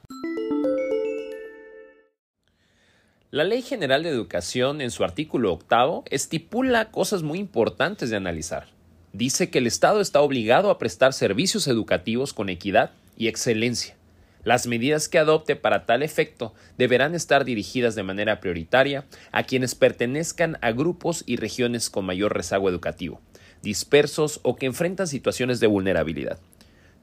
La 3.31 3.43
Ley 3.43 3.63
General 3.63 4.03
de 4.03 4.09
Educación, 4.09 4.79
en 4.79 4.91
su 4.91 5.03
artículo 5.03 5.51
octavo, 5.51 6.03
estipula 6.11 6.91
cosas 6.91 7.23
muy 7.23 7.39
importantes 7.39 8.11
de 8.11 8.17
analizar. 8.17 8.67
Dice 9.13 9.51
que 9.51 9.59
el 9.59 9.67
Estado 9.67 10.01
está 10.01 10.21
obligado 10.21 10.71
a 10.71 10.79
prestar 10.79 11.13
servicios 11.13 11.67
educativos 11.67 12.33
con 12.33 12.49
equidad 12.49 12.89
y 13.15 13.27
excelencia. 13.27 13.95
Las 14.43 14.65
medidas 14.65 15.07
que 15.07 15.19
adopte 15.19 15.55
para 15.55 15.85
tal 15.85 16.01
efecto 16.01 16.55
deberán 16.79 17.13
estar 17.13 17.45
dirigidas 17.45 17.93
de 17.93 18.01
manera 18.01 18.39
prioritaria 18.39 19.05
a 19.31 19.43
quienes 19.43 19.75
pertenezcan 19.75 20.57
a 20.61 20.71
grupos 20.71 21.23
y 21.27 21.35
regiones 21.35 21.91
con 21.91 22.05
mayor 22.05 22.33
rezago 22.33 22.69
educativo, 22.69 23.21
dispersos 23.61 24.39
o 24.41 24.55
que 24.55 24.65
enfrentan 24.65 25.07
situaciones 25.07 25.59
de 25.59 25.67
vulnerabilidad. 25.67 26.39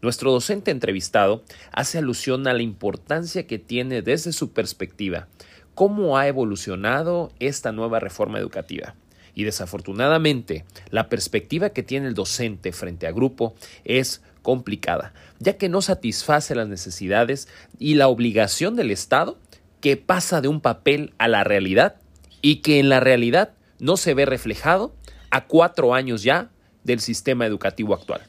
Nuestro 0.02 0.32
docente 0.32 0.72
entrevistado 0.72 1.44
hace 1.70 1.98
alusión 1.98 2.48
a 2.48 2.54
la 2.54 2.62
importancia 2.62 3.46
que 3.46 3.60
tiene 3.60 4.02
desde 4.02 4.32
su 4.32 4.52
perspectiva 4.52 5.28
cómo 5.76 6.18
ha 6.18 6.26
evolucionado 6.26 7.32
esta 7.38 7.70
nueva 7.70 8.00
reforma 8.00 8.40
educativa. 8.40 8.96
Y 9.34 9.44
desafortunadamente, 9.44 10.64
la 10.90 11.08
perspectiva 11.08 11.70
que 11.70 11.82
tiene 11.82 12.08
el 12.08 12.14
docente 12.14 12.72
frente 12.72 13.06
a 13.06 13.12
grupo 13.12 13.54
es 13.84 14.22
complicada, 14.42 15.12
ya 15.38 15.56
que 15.56 15.68
no 15.68 15.82
satisface 15.82 16.54
las 16.54 16.68
necesidades 16.68 17.48
y 17.78 17.94
la 17.94 18.08
obligación 18.08 18.76
del 18.76 18.90
Estado 18.90 19.38
que 19.80 19.96
pasa 19.96 20.40
de 20.40 20.48
un 20.48 20.60
papel 20.60 21.14
a 21.18 21.28
la 21.28 21.44
realidad 21.44 21.96
y 22.42 22.56
que 22.56 22.78
en 22.78 22.88
la 22.88 23.00
realidad 23.00 23.52
no 23.78 23.96
se 23.96 24.14
ve 24.14 24.26
reflejado 24.26 24.94
a 25.30 25.46
cuatro 25.46 25.94
años 25.94 26.22
ya 26.22 26.50
del 26.84 27.00
sistema 27.00 27.46
educativo 27.46 27.94
actual. 27.94 28.22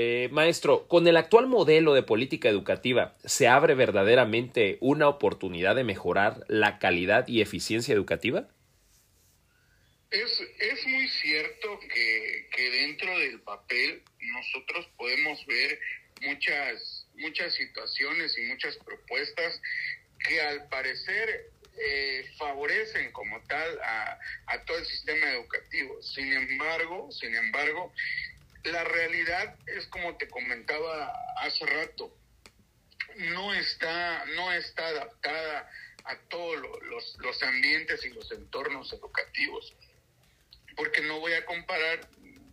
Eh, 0.00 0.28
maestro, 0.30 0.86
¿con 0.86 1.08
el 1.08 1.16
actual 1.16 1.48
modelo 1.48 1.92
de 1.92 2.04
política 2.04 2.48
educativa 2.48 3.16
se 3.24 3.48
abre 3.48 3.74
verdaderamente 3.74 4.78
una 4.80 5.08
oportunidad 5.08 5.74
de 5.74 5.82
mejorar 5.82 6.44
la 6.46 6.78
calidad 6.78 7.26
y 7.26 7.40
eficiencia 7.40 7.94
educativa? 7.94 8.48
Es, 10.12 10.40
es 10.60 10.86
muy 10.86 11.08
cierto 11.08 11.80
que, 11.80 12.46
que 12.54 12.70
dentro 12.70 13.18
del 13.18 13.40
papel 13.40 14.04
nosotros 14.20 14.86
podemos 14.96 15.44
ver 15.46 15.80
muchas, 16.22 17.08
muchas 17.16 17.52
situaciones 17.54 18.38
y 18.38 18.42
muchas 18.42 18.76
propuestas 18.76 19.60
que 20.28 20.40
al 20.40 20.68
parecer 20.68 21.50
eh, 21.76 22.24
favorecen 22.38 23.10
como 23.12 23.40
tal 23.48 23.80
a, 23.80 24.18
a, 24.46 24.64
todo 24.64 24.78
el 24.78 24.86
sistema 24.86 25.32
educativo. 25.32 26.00
Sin 26.02 26.32
embargo, 26.32 27.10
sin 27.12 27.34
embargo, 27.34 27.92
la 28.72 28.84
realidad 28.84 29.56
es 29.66 29.86
como 29.86 30.16
te 30.16 30.28
comentaba 30.28 31.12
hace 31.38 31.64
rato, 31.66 32.16
no 33.16 33.54
está, 33.54 34.24
no 34.36 34.52
está 34.52 34.86
adaptada 34.86 35.70
a 36.04 36.16
todos 36.28 36.56
los, 36.82 37.16
los 37.18 37.42
ambientes 37.42 38.04
y 38.04 38.10
los 38.10 38.30
entornos 38.32 38.92
educativos. 38.92 39.74
Porque 40.76 41.00
no 41.02 41.18
voy 41.18 41.32
a 41.32 41.44
comparar, 41.44 42.08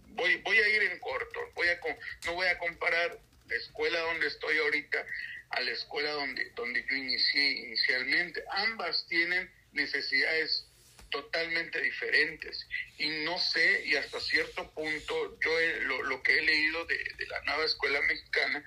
voy, 0.09 0.35
voy 0.37 0.57
a 0.57 0.69
ir 0.69 0.83
en 0.83 0.99
corto, 0.99 1.39
voy 1.53 1.67
a, 1.67 1.79
no 2.25 2.33
voy 2.33 2.47
a 2.47 2.57
comparar 2.57 3.19
la 3.47 3.55
escuela 3.55 3.99
donde 3.99 4.27
estoy 4.27 4.57
ahorita 4.57 5.05
a 5.51 5.61
la 5.61 5.71
escuela 5.71 6.11
donde, 6.11 6.49
donde 6.55 6.85
yo 6.89 6.95
inicié 6.95 7.51
inicialmente. 7.51 8.43
Ambas 8.49 9.05
tienen 9.07 9.49
necesidades 9.73 10.67
totalmente 11.09 11.81
diferentes. 11.81 12.67
Y 12.97 13.09
no 13.23 13.37
sé, 13.37 13.83
y 13.85 13.95
hasta 13.95 14.19
cierto 14.19 14.69
punto, 14.71 15.39
yo 15.39 15.51
lo, 15.83 15.94
lo, 16.15 16.23
que 16.23 16.37
he 16.37 16.41
leído 16.41 16.85
de, 16.85 17.25
la 17.27 17.41
nueva 17.41 17.65
escuela 17.65 18.01
mexicana, 18.01 18.63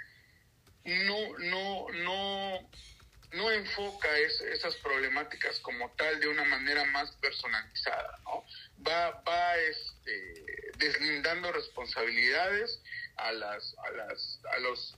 no, 0.84 1.38
no, 1.38 1.86
no, 1.92 2.70
no 3.32 3.50
enfoca 3.50 4.16
es, 4.18 4.40
esas 4.40 4.74
problemáticas 4.76 5.58
como 5.60 5.90
tal 5.92 6.20
de 6.20 6.28
una 6.28 6.44
manera 6.44 6.84
más 6.86 7.10
personalizada, 7.16 8.18
¿no? 8.24 8.44
Va, 8.86 9.22
va 9.22 9.56
este, 9.56 10.72
deslindando 10.78 11.52
responsabilidades 11.52 12.80
a 13.16 13.32
las, 13.32 13.74
a 13.84 13.90
las, 13.92 14.40
a 14.52 14.58
los 14.58 14.94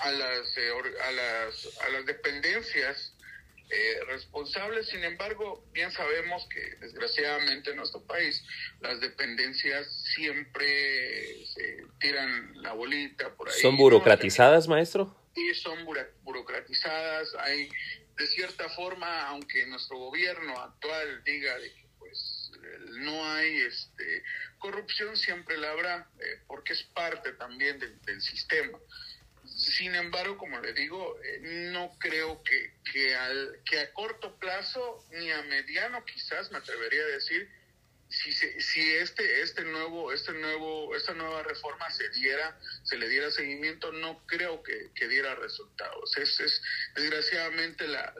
a 0.00 0.10
las, 0.10 0.56
eh, 0.56 0.70
a 1.02 1.10
las, 1.12 1.78
a 1.78 1.88
las 1.90 2.04
dependencias 2.04 3.13
eh, 3.70 4.00
responsables. 4.08 4.88
Sin 4.88 5.02
embargo, 5.04 5.64
bien 5.72 5.90
sabemos 5.90 6.46
que 6.48 6.60
desgraciadamente 6.80 7.70
en 7.70 7.76
nuestro 7.76 8.02
país 8.02 8.44
las 8.80 9.00
dependencias 9.00 9.86
siempre 10.14 11.46
se 11.46 11.84
tiran 11.98 12.62
la 12.62 12.72
bolita 12.72 13.34
por 13.34 13.48
ahí. 13.48 13.60
¿Son 13.60 13.76
burocratizadas, 13.76 14.68
maestro? 14.68 15.16
Sí, 15.34 15.54
son 15.54 15.84
burocratizadas. 16.22 17.34
Hay, 17.40 17.68
de 18.16 18.26
cierta 18.28 18.68
forma, 18.70 19.28
aunque 19.28 19.66
nuestro 19.66 19.98
gobierno 19.98 20.58
actual 20.60 21.24
diga 21.24 21.58
de 21.58 21.72
que 21.72 21.84
pues 21.98 22.52
no 22.90 23.24
hay 23.24 23.62
este, 23.62 24.22
corrupción, 24.58 25.16
siempre 25.16 25.56
la 25.56 25.70
habrá, 25.70 26.08
eh, 26.20 26.40
porque 26.46 26.74
es 26.74 26.82
parte 26.82 27.32
también 27.32 27.78
del, 27.78 28.00
del 28.02 28.20
sistema. 28.20 28.78
Sin 29.64 29.94
embargo, 29.94 30.36
como 30.36 30.60
le 30.60 30.72
digo, 30.72 31.18
eh, 31.22 31.38
no 31.72 31.96
creo 31.98 32.42
que, 32.42 32.74
que, 32.92 33.14
al, 33.14 33.60
que 33.64 33.80
a 33.80 33.92
corto 33.92 34.38
plazo 34.38 35.04
ni 35.12 35.30
a 35.30 35.42
mediano 35.42 36.04
quizás 36.04 36.50
me 36.50 36.58
atrevería 36.58 37.02
a 37.02 37.06
decir 37.06 37.48
si, 38.08 38.32
si 38.32 38.92
este 38.94 39.40
este 39.42 39.64
nuevo 39.64 40.12
este 40.12 40.32
nuevo 40.32 40.94
esta 40.94 41.14
nueva 41.14 41.42
reforma 41.42 41.90
se 41.90 42.08
diera 42.10 42.58
se 42.84 42.96
le 42.96 43.08
diera 43.08 43.30
seguimiento 43.30 43.92
no 43.92 44.24
creo 44.26 44.62
que, 44.62 44.90
que 44.94 45.08
diera 45.08 45.34
resultados. 45.34 46.16
Es, 46.16 46.38
es 46.40 46.62
desgraciadamente 46.94 47.86
la, 47.88 48.14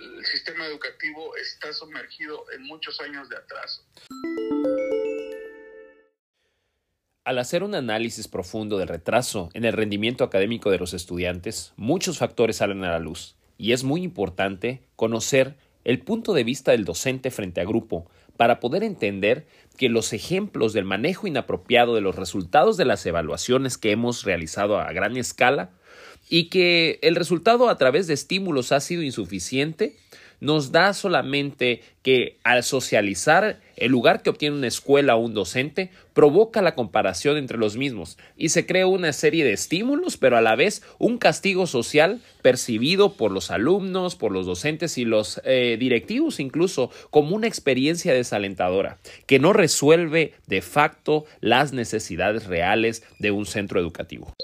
el 0.00 0.24
sistema 0.26 0.66
educativo 0.66 1.36
está 1.36 1.72
sumergido 1.72 2.50
en 2.52 2.62
muchos 2.62 3.00
años 3.00 3.28
de 3.28 3.36
atraso 3.36 3.84
al 7.24 7.38
hacer 7.38 7.62
un 7.62 7.74
análisis 7.74 8.26
profundo 8.26 8.78
del 8.78 8.88
retraso 8.88 9.48
en 9.54 9.64
el 9.64 9.72
rendimiento 9.72 10.24
académico 10.24 10.70
de 10.70 10.78
los 10.78 10.92
estudiantes, 10.92 11.72
muchos 11.76 12.18
factores 12.18 12.56
salen 12.56 12.84
a 12.84 12.90
la 12.90 12.98
luz, 12.98 13.36
y 13.58 13.72
es 13.72 13.84
muy 13.84 14.02
importante 14.02 14.82
conocer 14.96 15.56
el 15.84 16.00
punto 16.00 16.32
de 16.32 16.44
vista 16.44 16.72
del 16.72 16.84
docente 16.84 17.30
frente 17.30 17.60
a 17.60 17.64
grupo 17.64 18.10
para 18.36 18.60
poder 18.60 18.82
entender 18.82 19.46
que 19.76 19.88
los 19.88 20.12
ejemplos 20.12 20.72
del 20.72 20.84
manejo 20.84 21.26
inapropiado 21.26 21.94
de 21.94 22.00
los 22.00 22.16
resultados 22.16 22.76
de 22.76 22.84
las 22.84 23.04
evaluaciones 23.06 23.78
que 23.78 23.92
hemos 23.92 24.24
realizado 24.24 24.78
a 24.80 24.92
gran 24.92 25.16
escala 25.16 25.70
y 26.28 26.48
que 26.48 26.98
el 27.02 27.14
resultado 27.14 27.68
a 27.68 27.78
través 27.78 28.06
de 28.06 28.14
estímulos 28.14 28.72
ha 28.72 28.80
sido 28.80 29.02
insuficiente, 29.02 29.96
nos 30.42 30.72
da 30.72 30.92
solamente 30.92 31.82
que 32.02 32.40
al 32.42 32.64
socializar 32.64 33.60
el 33.76 33.92
lugar 33.92 34.22
que 34.22 34.30
obtiene 34.30 34.56
una 34.56 34.66
escuela 34.66 35.14
o 35.14 35.20
un 35.20 35.34
docente 35.34 35.90
provoca 36.14 36.60
la 36.62 36.74
comparación 36.74 37.36
entre 37.36 37.58
los 37.58 37.76
mismos 37.76 38.18
y 38.36 38.48
se 38.48 38.66
crea 38.66 38.88
una 38.88 39.12
serie 39.12 39.44
de 39.44 39.52
estímulos, 39.52 40.16
pero 40.16 40.36
a 40.36 40.40
la 40.40 40.56
vez 40.56 40.82
un 40.98 41.18
castigo 41.18 41.68
social 41.68 42.20
percibido 42.42 43.12
por 43.12 43.30
los 43.30 43.52
alumnos, 43.52 44.16
por 44.16 44.32
los 44.32 44.44
docentes 44.44 44.98
y 44.98 45.04
los 45.04 45.40
eh, 45.44 45.76
directivos 45.78 46.40
incluso 46.40 46.90
como 47.10 47.36
una 47.36 47.46
experiencia 47.46 48.12
desalentadora 48.12 48.98
que 49.26 49.38
no 49.38 49.52
resuelve 49.52 50.34
de 50.48 50.60
facto 50.60 51.24
las 51.40 51.72
necesidades 51.72 52.46
reales 52.46 53.04
de 53.20 53.30
un 53.30 53.46
centro 53.46 53.78
educativo. 53.78 54.34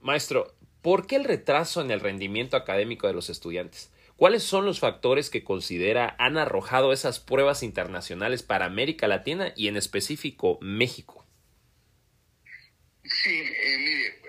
Maestro, 0.00 0.55
¿por 0.86 1.08
qué 1.08 1.16
el 1.16 1.24
retraso 1.24 1.80
en 1.80 1.90
el 1.90 1.98
rendimiento 1.98 2.56
académico 2.56 3.08
de 3.08 3.12
los 3.12 3.28
estudiantes? 3.28 3.90
¿Cuáles 4.14 4.44
son 4.44 4.64
los 4.64 4.78
factores 4.78 5.30
que 5.30 5.42
considera 5.42 6.14
han 6.20 6.38
arrojado 6.38 6.92
esas 6.92 7.18
pruebas 7.18 7.64
internacionales 7.64 8.44
para 8.44 8.66
América 8.66 9.08
Latina 9.08 9.52
y 9.56 9.66
en 9.66 9.76
específico 9.76 10.60
México? 10.60 11.26
Sí, 13.02 13.36
eh, 13.36 13.78
mire, 13.80 14.20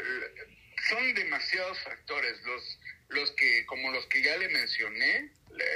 son 0.90 1.14
demasiados 1.14 1.78
factores 1.84 2.42
los, 2.44 2.80
los 3.10 3.32
que, 3.34 3.64
como 3.68 3.92
los 3.92 4.08
que 4.08 4.24
ya 4.24 4.36
le 4.38 4.50
mencioné, 4.50 5.30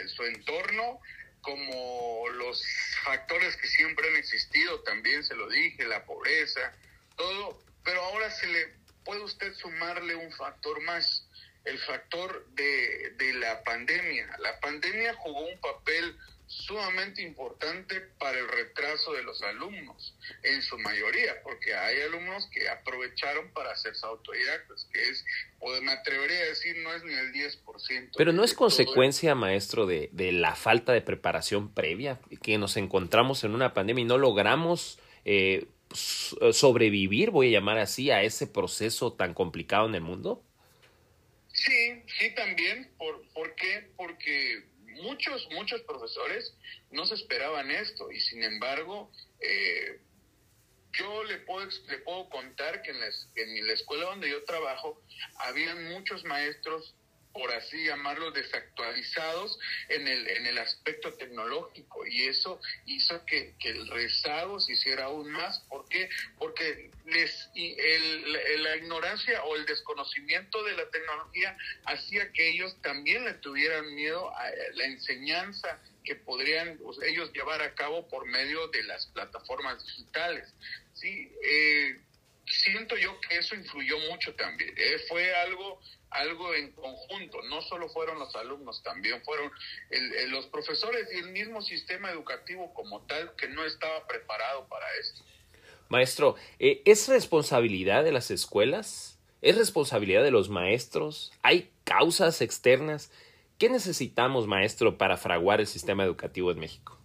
su 0.08 0.24
entorno, 0.24 1.00
como 1.42 2.28
los 2.30 2.66
factores 3.04 3.56
que 3.56 3.68
siempre 3.68 4.08
han 4.08 4.16
existido, 4.16 4.82
también 4.82 5.24
se 5.24 5.36
lo 5.36 5.48
dije, 5.48 5.86
la 5.86 6.04
pobreza, 6.06 6.76
todo, 7.16 7.64
pero 7.84 8.02
ahora 8.02 8.32
se 8.32 8.48
le 8.48 8.81
puede 9.04 9.24
usted 9.24 9.54
sumarle 9.56 10.16
un 10.16 10.32
factor 10.32 10.82
más, 10.82 11.28
el 11.66 11.78
factor 11.80 12.48
de, 12.56 13.14
de 13.18 13.34
la 13.34 13.64
pandemia. 13.64 14.38
La 14.40 14.60
pandemia 14.60 15.14
jugó 15.16 15.42
un 15.42 15.60
papel 15.60 16.18
sumamente 16.52 17.22
importante 17.22 18.02
para 18.20 18.38
el 18.38 18.48
retraso 18.48 19.14
de 19.14 19.24
los 19.24 19.42
alumnos, 19.42 20.14
en 20.44 20.62
su 20.62 20.78
mayoría, 20.80 21.42
porque 21.44 21.74
hay 21.74 22.02
alumnos 22.02 22.48
que 22.52 22.68
aprovecharon 22.68 23.50
para 23.54 23.72
hacerse 23.72 24.06
autodidactas, 24.06 24.86
que 24.92 25.02
es, 25.02 25.24
o 25.60 25.70
me 25.82 25.94
atrevería 25.94 26.40
a 26.40 26.46
decir, 26.48 26.76
no 26.80 26.94
es 26.94 27.06
ni 27.06 27.14
el 27.14 27.32
10%. 27.32 28.12
Pero 28.18 28.34
no 28.34 28.44
es 28.44 28.54
consecuencia, 28.54 29.34
maestro, 29.34 29.86
de, 29.86 30.10
de, 30.12 30.34
la 30.34 30.56
falta 30.56 30.92
de 30.92 31.02
preparación 31.02 31.74
previa, 31.74 32.20
que 32.42 32.58
nos 32.58 32.76
encontramos 32.76 33.46
en 33.46 33.56
una 33.56 33.74
pandemia 33.74 34.02
y 34.02 34.08
no 34.08 34.18
logramos 34.18 35.00
eh, 35.24 35.32
eh, 35.32 35.68
sobrevivir, 35.94 37.32
voy 37.32 37.48
a 37.50 37.60
llamar 37.60 37.78
así, 37.78 38.12
a 38.12 38.24
ese 38.24 38.48
proceso 38.48 39.14
tan 39.14 39.34
complicado 39.34 39.88
en 39.88 39.96
el 39.96 40.02
mundo? 40.02 40.44
Sí, 41.54 42.04
sí 42.20 42.34
también. 42.36 42.92
¿Por, 42.98 43.28
¿por 43.34 43.56
qué? 43.56 43.90
Porque 43.96 44.64
muchos, 45.02 45.48
muchos 45.52 45.82
profesores 45.82 46.54
no 46.92 47.06
se 47.06 47.16
esperaban 47.16 47.72
esto 47.72 48.12
y 48.12 48.20
sin 48.20 48.44
embargo, 48.44 49.12
eh, 49.40 50.00
yo 50.94 51.24
le 51.24 51.38
puedo, 51.40 51.68
le 51.88 51.98
puedo 52.00 52.30
contar 52.30 52.82
que 52.82 52.92
en 52.92 53.00
la, 53.00 53.08
en 53.36 53.68
la 53.68 53.74
escuela 53.74 54.06
donde 54.06 54.30
yo 54.30 54.44
trabajo, 54.44 55.02
habían 55.38 55.90
muchos 55.90 56.24
maestros 56.26 56.96
por 57.34 57.52
así 57.52 57.86
llamarlo, 57.86 58.32
desactualizados 58.32 59.60
en 59.90 60.08
el, 60.08 60.28
en 60.28 60.46
el 60.46 60.58
aspecto 60.58 61.14
tecnológico 61.14 62.06
y 62.06 62.24
eso 62.24 62.60
hizo 62.86 63.26
que, 63.26 63.56
que 63.60 63.70
el 63.70 63.88
rezago 63.88 64.60
se 64.60 64.74
hiciera 64.74 65.06
aún 65.06 65.32
más. 65.32 65.60
¿Por 65.70 65.88
qué? 65.88 66.10
Porque 66.38 66.92
les, 67.06 67.50
el, 67.56 68.64
la 68.64 68.76
ignorancia 68.78 69.44
o 69.44 69.56
el 69.56 69.66
desconocimiento 69.66 70.64
de 70.64 70.74
la 70.74 70.90
tecnología 70.90 71.58
hacía 71.86 72.32
que 72.32 72.50
ellos 72.50 72.76
también 72.82 73.26
le 73.26 73.34
tuvieran 73.36 73.94
miedo 73.96 74.36
a 74.36 74.50
la 74.74 74.86
enseñanza 74.86 75.80
que 76.04 76.16
podrían 76.16 76.78
pues, 76.78 76.98
ellos 77.04 77.32
llevar 77.34 77.62
a 77.62 77.74
cabo 77.76 78.08
por 78.08 78.26
medio 78.26 78.68
de 78.70 78.84
las 78.84 79.06
plataformas 79.08 79.86
digitales. 79.86 80.54
¿sí? 80.94 81.32
Eh, 81.44 82.00
siento 82.46 82.98
yo 82.98 83.20
que 83.22 83.38
eso 83.38 83.56
influyó 83.56 83.98
mucho 84.10 84.34
también. 84.36 84.74
Eh, 84.78 84.98
fue 85.08 85.34
algo 85.36 85.80
algo 86.12 86.54
en 86.54 86.72
conjunto, 86.74 87.42
no 87.44 87.62
solo 87.62 87.88
fueron 87.90 88.20
los 88.20 88.36
alumnos, 88.36 88.84
también 88.84 89.22
fueron 89.24 89.50
los 90.28 90.46
profesores 90.48 91.08
y 91.14 91.20
el 91.20 91.30
mismo 91.30 91.62
sistema 91.62 92.12
educativo 92.12 92.74
como 92.74 93.02
tal 93.06 93.34
que 93.38 93.48
no 93.48 93.66
estaba 93.66 94.06
preparado 94.08 94.68
para 94.68 94.86
esto. 95.00 95.24
Maestro, 95.88 96.36
eh, 96.60 96.82
¿es 96.86 97.08
responsabilidad 97.08 98.04
de 98.04 98.12
las 98.12 98.30
escuelas? 98.30 99.20
¿Es 99.42 99.58
responsabilidad 99.58 100.24
de 100.24 100.32
los 100.32 100.50
maestros? 100.50 101.32
¿Hay 101.42 101.72
causas 101.86 102.42
externas? 102.42 103.12
¿Qué 103.58 103.70
necesitamos, 103.70 104.48
maestro, 104.48 104.98
para 104.98 105.18
fraguar 105.18 105.60
el 105.62 105.68
sistema 105.68 106.04
educativo 106.04 106.52
en 106.52 106.60
México? 106.60 107.00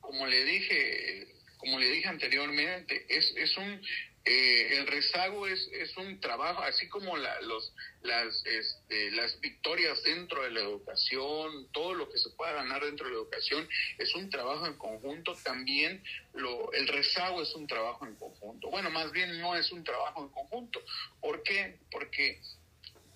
Como 0.00 0.26
le 0.26 0.44
dije, 0.44 1.34
como 1.58 1.78
le 1.78 1.90
dije 1.90 2.08
anteriormente, 2.08 3.06
es, 3.08 3.34
es 3.36 3.56
un 3.56 3.80
eh, 4.24 4.78
el 4.78 4.86
rezago 4.86 5.46
es, 5.46 5.68
es 5.72 5.96
un 5.96 6.20
trabajo, 6.20 6.62
así 6.62 6.88
como 6.88 7.16
la, 7.16 7.40
los, 7.40 7.72
las, 8.02 8.44
este, 8.44 9.10
las 9.12 9.40
victorias 9.40 10.02
dentro 10.02 10.42
de 10.42 10.50
la 10.50 10.60
educación, 10.60 11.68
todo 11.72 11.94
lo 11.94 12.10
que 12.10 12.18
se 12.18 12.30
pueda 12.30 12.52
ganar 12.52 12.84
dentro 12.84 13.06
de 13.06 13.12
la 13.12 13.18
educación, 13.18 13.68
es 13.98 14.14
un 14.14 14.28
trabajo 14.28 14.66
en 14.66 14.76
conjunto. 14.76 15.34
También 15.42 16.04
lo, 16.34 16.70
el 16.72 16.86
rezago 16.88 17.42
es 17.42 17.54
un 17.54 17.66
trabajo 17.66 18.06
en 18.06 18.14
conjunto. 18.16 18.68
Bueno, 18.68 18.90
más 18.90 19.10
bien 19.12 19.40
no 19.40 19.56
es 19.56 19.72
un 19.72 19.84
trabajo 19.84 20.22
en 20.22 20.28
conjunto. 20.28 20.82
¿Por 21.20 21.42
qué? 21.42 21.78
Porque 21.90 22.42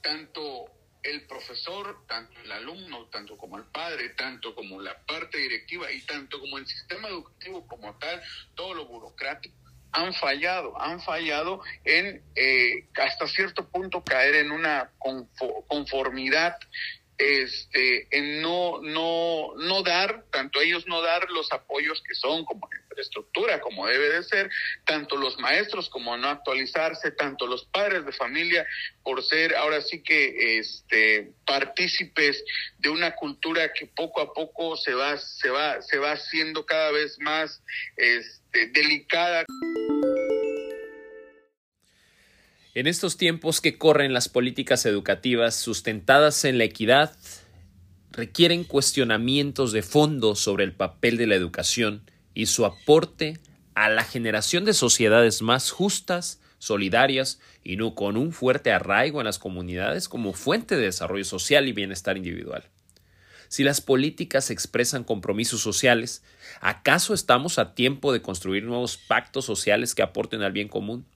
tanto 0.03 0.71
el 1.03 1.27
profesor, 1.27 2.07
tanto 2.07 2.41
el 2.41 2.51
alumno, 2.51 3.07
tanto 3.11 3.37
como 3.37 3.59
el 3.59 3.65
padre, 3.65 4.09
tanto 4.11 4.55
como 4.55 4.81
la 4.81 4.99
parte 5.05 5.37
directiva 5.37 5.93
y 5.93 6.01
tanto 6.01 6.41
como 6.41 6.57
el 6.57 6.67
sistema 6.67 7.09
educativo 7.09 7.67
como 7.67 7.95
tal, 7.99 8.23
todo 8.55 8.73
lo 8.73 8.87
burocrático, 8.87 9.55
han 9.95 10.13
fallado, 10.15 10.81
han 10.81 11.01
fallado 11.01 11.61
en 11.85 12.23
eh, 12.35 12.87
hasta 12.97 13.27
cierto 13.29 13.69
punto 13.69 14.03
caer 14.03 14.35
en 14.35 14.51
una 14.51 14.91
conformidad 15.69 16.59
este 17.17 18.09
en 18.11 18.43
no 18.43 18.81
no 18.83 19.55
no 19.57 19.83
dar 19.85 20.25
tanto 20.33 20.61
ellos 20.61 20.85
no 20.89 21.01
dar 21.01 21.31
los 21.31 21.53
apoyos 21.53 22.03
que 22.03 22.15
son 22.17 22.45
como 22.45 22.69
infraestructura 22.95 23.61
como 23.61 23.87
debe 23.87 24.11
de 24.11 24.23
ser 24.23 24.51
tanto 24.85 25.17
los 25.17 25.39
maestros 25.39 25.89
como 25.89 26.17
no 26.17 26.29
actualizarse 26.29 27.11
tanto 27.11 27.47
los 27.47 27.65
padres 27.67 28.07
de 28.07 28.13
familia 28.13 28.67
por 29.03 29.23
ser 29.23 29.55
ahora 29.57 29.81
sí 29.81 30.03
que 30.03 30.59
este 30.59 31.33
partícipes 31.45 32.45
de 32.79 32.89
una 32.89 33.15
cultura 33.17 33.73
que 33.73 33.87
poco 33.87 34.21
a 34.21 34.33
poco 34.33 34.77
se 34.77 34.95
va 34.95 35.19
se 35.19 35.51
va 35.51 35.83
se 35.83 35.99
va 35.99 36.13
haciendo 36.13 36.65
cada 36.65 36.93
vez 36.93 37.19
más 37.19 37.63
este, 37.97 38.69
delicada. 38.69 39.45
En 42.75 42.89
estos 42.89 43.17
tiempos 43.17 43.61
que 43.61 43.79
corren 43.79 44.13
las 44.13 44.29
políticas 44.29 44.85
educativas 44.85 45.55
sustentadas 45.55 46.45
en 46.45 46.59
la 46.59 46.65
equidad 46.65 47.17
requieren 48.11 48.65
cuestionamientos 48.65 49.73
de 49.73 49.83
fondo 49.83 50.35
sobre 50.35 50.65
el 50.65 50.73
papel 50.73 51.17
de 51.17 51.27
la 51.27 51.35
educación 51.35 52.03
y 52.35 52.47
su 52.47 52.67
aporte 52.67 53.39
a 53.75 53.89
la 53.89 54.05
generación 54.05 54.65
de 54.65 54.75
sociedades 54.75 55.43
más 55.43 55.71
justas, 55.71 56.41
solidarias 56.59 57.41
y 57.63 57.77
no 57.77 57.95
con 57.95 58.17
un 58.17 58.33
fuerte 58.33 58.73
arraigo 58.73 59.21
en 59.21 59.27
las 59.27 59.39
comunidades 59.39 60.09
como 60.09 60.33
fuente 60.33 60.77
de 60.77 60.85
desarrollo 60.85 61.25
social 61.25 61.69
y 61.69 61.73
bienestar 61.73 62.17
individual. 62.17 62.65
Si 63.49 63.63
las 63.63 63.81
políticas 63.81 64.51
expresan 64.51 65.05
compromisos 65.05 65.61
sociales, 65.61 66.25
¿acaso 66.61 67.15
estamos 67.15 67.59
a 67.59 67.75
tiempo 67.75 68.13
de 68.13 68.23
construir 68.23 68.65
nuevos 68.65 68.97
pactos 68.97 69.45
sociales 69.45 69.95
que 69.95 70.03
aporten 70.03 70.43
al 70.43 70.53
bien 70.53 70.69
común? 70.69 71.07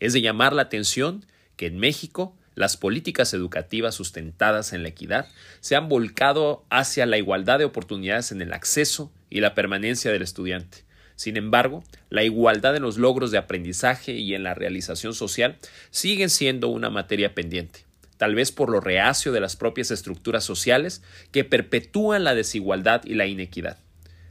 Es 0.00 0.12
de 0.12 0.20
llamar 0.20 0.52
la 0.54 0.62
atención 0.62 1.26
que 1.56 1.66
en 1.66 1.78
México 1.78 2.36
las 2.54 2.76
políticas 2.76 3.34
educativas 3.34 3.94
sustentadas 3.94 4.72
en 4.72 4.82
la 4.82 4.88
equidad 4.88 5.28
se 5.60 5.76
han 5.76 5.88
volcado 5.88 6.64
hacia 6.70 7.06
la 7.06 7.18
igualdad 7.18 7.58
de 7.58 7.64
oportunidades 7.64 8.32
en 8.32 8.42
el 8.42 8.52
acceso 8.52 9.12
y 9.30 9.40
la 9.40 9.54
permanencia 9.54 10.10
del 10.10 10.22
estudiante. 10.22 10.84
Sin 11.16 11.36
embargo, 11.36 11.82
la 12.10 12.22
igualdad 12.22 12.76
en 12.76 12.82
los 12.82 12.96
logros 12.96 13.30
de 13.30 13.38
aprendizaje 13.38 14.12
y 14.12 14.34
en 14.34 14.44
la 14.44 14.54
realización 14.54 15.14
social 15.14 15.56
siguen 15.90 16.30
siendo 16.30 16.68
una 16.68 16.90
materia 16.90 17.34
pendiente, 17.34 17.84
tal 18.18 18.34
vez 18.34 18.52
por 18.52 18.70
lo 18.70 18.80
reacio 18.80 19.32
de 19.32 19.40
las 19.40 19.56
propias 19.56 19.90
estructuras 19.90 20.44
sociales 20.44 21.02
que 21.32 21.42
perpetúan 21.44 22.22
la 22.22 22.36
desigualdad 22.36 23.02
y 23.04 23.14
la 23.14 23.26
inequidad. 23.26 23.78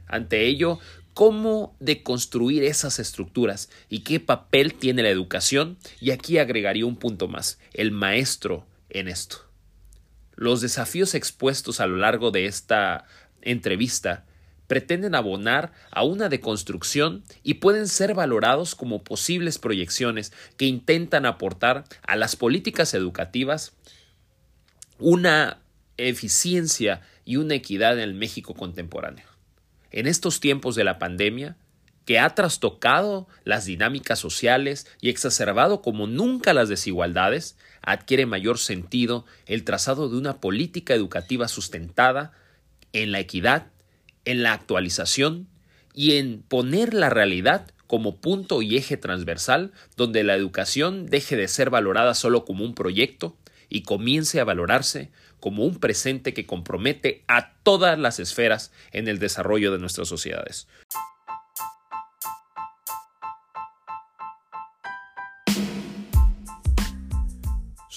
Ante 0.06 0.46
ello, 0.46 0.78
cómo 1.18 1.74
deconstruir 1.80 2.62
esas 2.62 3.00
estructuras 3.00 3.70
y 3.88 4.04
qué 4.04 4.20
papel 4.20 4.74
tiene 4.74 5.02
la 5.02 5.08
educación. 5.08 5.76
Y 6.00 6.12
aquí 6.12 6.38
agregaría 6.38 6.86
un 6.86 6.94
punto 6.94 7.26
más, 7.26 7.58
el 7.74 7.90
maestro 7.90 8.64
en 8.88 9.08
esto. 9.08 9.38
Los 10.36 10.60
desafíos 10.60 11.16
expuestos 11.16 11.80
a 11.80 11.88
lo 11.88 11.96
largo 11.96 12.30
de 12.30 12.46
esta 12.46 13.04
entrevista 13.42 14.26
pretenden 14.68 15.16
abonar 15.16 15.72
a 15.90 16.04
una 16.04 16.28
deconstrucción 16.28 17.24
y 17.42 17.54
pueden 17.54 17.88
ser 17.88 18.14
valorados 18.14 18.76
como 18.76 19.02
posibles 19.02 19.58
proyecciones 19.58 20.32
que 20.56 20.66
intentan 20.66 21.26
aportar 21.26 21.84
a 22.06 22.14
las 22.14 22.36
políticas 22.36 22.94
educativas 22.94 23.72
una 24.98 25.58
eficiencia 25.96 27.00
y 27.24 27.36
una 27.36 27.54
equidad 27.54 27.94
en 27.94 28.00
el 28.00 28.14
México 28.14 28.54
contemporáneo. 28.54 29.26
En 29.90 30.06
estos 30.06 30.38
tiempos 30.38 30.76
de 30.76 30.84
la 30.84 30.98
pandemia, 30.98 31.56
que 32.04 32.18
ha 32.18 32.34
trastocado 32.34 33.28
las 33.44 33.66
dinámicas 33.66 34.18
sociales 34.18 34.86
y 35.00 35.10
exacerbado 35.10 35.82
como 35.82 36.06
nunca 36.06 36.54
las 36.54 36.68
desigualdades, 36.68 37.56
adquiere 37.82 38.24
mayor 38.26 38.58
sentido 38.58 39.26
el 39.46 39.64
trazado 39.64 40.08
de 40.08 40.16
una 40.16 40.40
política 40.40 40.94
educativa 40.94 41.48
sustentada 41.48 42.32
en 42.92 43.12
la 43.12 43.20
equidad, 43.20 43.66
en 44.28 44.42
la 44.42 44.52
actualización 44.52 45.48
y 45.94 46.18
en 46.18 46.42
poner 46.42 46.92
la 46.92 47.08
realidad 47.08 47.66
como 47.86 48.20
punto 48.20 48.60
y 48.60 48.76
eje 48.76 48.98
transversal 48.98 49.72
donde 49.96 50.22
la 50.22 50.34
educación 50.34 51.06
deje 51.06 51.34
de 51.34 51.48
ser 51.48 51.70
valorada 51.70 52.12
solo 52.12 52.44
como 52.44 52.62
un 52.62 52.74
proyecto 52.74 53.38
y 53.70 53.84
comience 53.84 54.38
a 54.38 54.44
valorarse 54.44 55.10
como 55.40 55.64
un 55.64 55.78
presente 55.80 56.34
que 56.34 56.44
compromete 56.44 57.24
a 57.26 57.54
todas 57.62 57.98
las 57.98 58.20
esferas 58.20 58.70
en 58.92 59.08
el 59.08 59.18
desarrollo 59.18 59.72
de 59.72 59.78
nuestras 59.78 60.08
sociedades. 60.08 60.68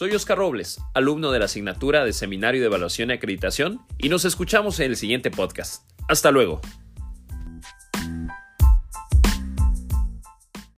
Soy 0.01 0.15
Oscar 0.15 0.39
Robles, 0.39 0.81
alumno 0.95 1.31
de 1.31 1.37
la 1.37 1.45
asignatura 1.45 2.03
de 2.03 2.11
Seminario 2.11 2.59
de 2.59 2.65
Evaluación 2.65 3.11
y 3.11 3.13
Acreditación, 3.13 3.81
y 3.99 4.09
nos 4.09 4.25
escuchamos 4.25 4.79
en 4.79 4.89
el 4.89 4.97
siguiente 4.97 5.29
podcast. 5.29 5.83
Hasta 6.07 6.31
luego. 6.31 6.59